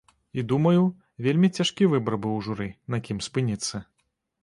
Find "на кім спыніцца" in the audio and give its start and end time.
2.95-3.75